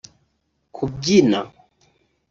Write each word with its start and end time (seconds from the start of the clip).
kubyina 0.75 1.39